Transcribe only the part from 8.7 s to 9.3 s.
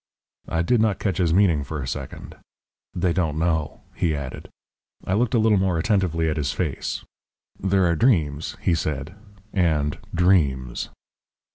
said,